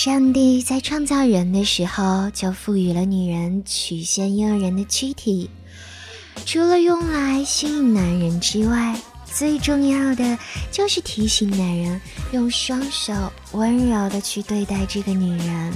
[0.00, 5.50] 上帝在创造人的时候，就赋予了女人曲线诱人的躯体，
[6.46, 10.38] 除了用来吸引男人之外，最重要的
[10.70, 12.00] 就是提醒男人
[12.30, 13.12] 用双手
[13.50, 15.72] 温柔的去对待这个女人。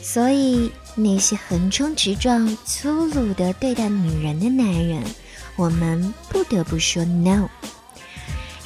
[0.00, 5.02] 所以，那些横冲直撞、粗鲁的对待女人的男人，
[5.56, 7.48] 我们不得不说 no。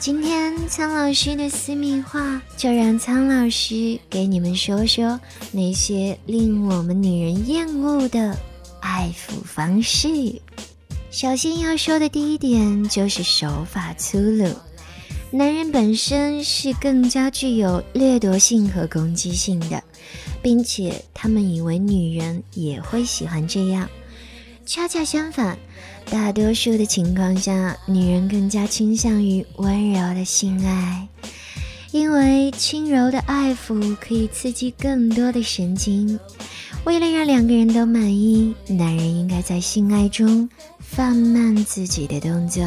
[0.00, 5.20] 今天苍老师的私密话，就让苍老师给你们说说
[5.52, 8.34] 那些令我们女人厌恶的
[8.80, 10.08] 爱抚方式。
[11.10, 14.48] 首先要说的第一点就是手法粗鲁。
[15.30, 19.84] 男人本身是更加具有掠夺性和攻击性的，
[20.40, 23.86] 并且他们以为女人也会喜欢这样。
[24.70, 25.58] 恰恰相反。
[26.12, 31.08] 大多数的情况下，女人更加倾向于温柔的性爱，
[31.90, 36.16] 因为轻柔的爱抚可以刺激更多的神经。
[36.84, 42.62] 为了让两个人都满意，男人应该在性爱中放慢自己的动作，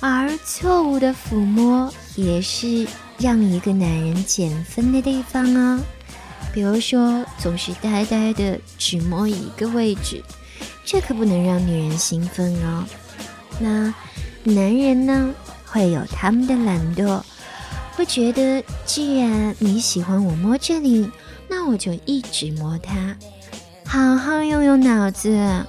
[0.00, 5.80] 而错误的抚摸也是让一个男人减分的地方哦。
[6.52, 10.22] 比如说，总是呆呆的只摸一个位置。
[10.84, 12.84] 这可不能让女人兴奋哦。
[13.58, 13.94] 那
[14.42, 15.34] 男人呢？
[15.66, 17.20] 会有他们的懒惰，
[17.96, 21.10] 会觉得既然你喜欢我摸这里，
[21.48, 23.16] 那我就一直摸它。
[23.84, 25.66] 好好用用脑子，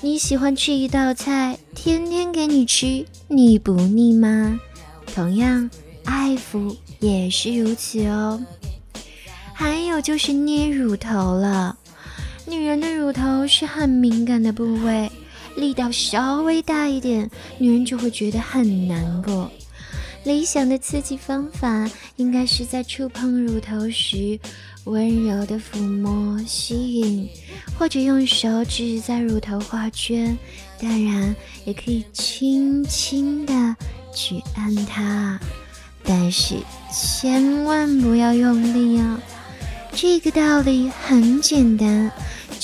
[0.00, 4.58] 你喜欢吃一道菜，天天给你吃，腻不腻吗？
[5.14, 5.70] 同样，
[6.04, 8.44] 爱抚也是如此哦。
[9.52, 11.78] 还有就是捏乳头了。
[12.46, 15.10] 女人的乳头是很敏感的部位，
[15.56, 19.50] 力道稍微大一点，女人就会觉得很难过。
[20.24, 24.38] 理想的刺激方法应该是在触碰乳头时，
[24.84, 27.28] 温柔的抚摸、吸引，
[27.78, 30.36] 或者用手指在乳头画圈，
[30.80, 31.34] 当然
[31.64, 33.76] 也可以轻轻的
[34.14, 35.38] 去按它，
[36.02, 36.54] 但是
[36.92, 39.18] 千万不要用力哦。
[39.96, 42.10] 这个道理很简单。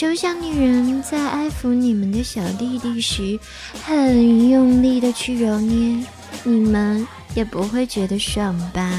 [0.00, 3.38] 就像女人在爱抚你们的小弟弟时，
[3.84, 6.02] 很用力的去揉捏，
[6.42, 8.90] 你们也不会觉得爽吧？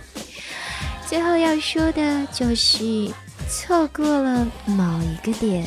[1.08, 3.10] 最后要说的就是，
[3.48, 5.66] 错过了某一个点，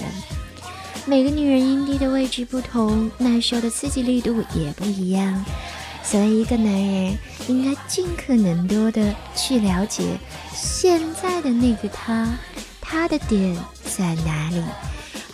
[1.07, 5.43] 每个女人阴蒂的位置不同，耐受的刺激力度也不一样，
[6.03, 7.17] 所以一个男人
[7.47, 10.03] 应该尽可能多的去了解
[10.53, 12.29] 现在的那个他。
[12.91, 13.55] 他的点
[13.99, 14.63] 在哪里，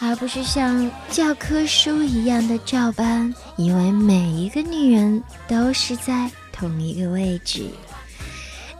[0.01, 7.67] 而不是像教科书一样的照搬，以为每一个女人都是在同一个位置。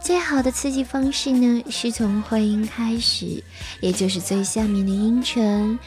[0.00, 3.40] 最好的刺激方式呢，是从会阴开始，
[3.80, 5.78] 也就是最下面的阴唇，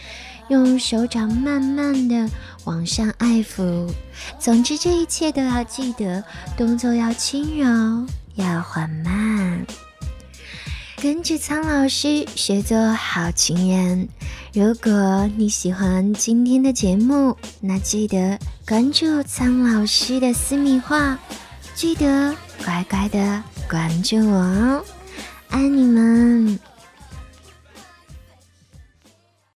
[0.48, 2.30] 用手掌慢慢的
[2.64, 3.92] 往上爱抚。
[4.40, 6.24] 总之，这一切都要记得，
[6.56, 9.39] 动作要轻柔，要缓慢。
[11.02, 14.10] 跟着苍老师学做好情人。
[14.54, 18.38] 如果你喜欢今天的节目，那记得
[18.68, 21.18] 关注苍老师的私密话，
[21.74, 24.86] 记得乖乖的关注我哦，
[25.50, 26.60] 爱你们。